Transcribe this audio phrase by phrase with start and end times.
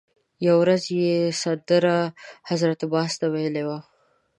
[0.45, 2.13] یوه ورځ یې سندرغاړي
[2.49, 3.79] حضرت باز ته ویلي وو.